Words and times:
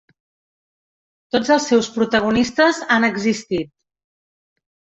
Tots 1.35 1.51
els 1.57 1.67
seus 1.73 1.91
protagonistes 1.99 2.81
han 2.97 3.09
existit. 3.11 3.73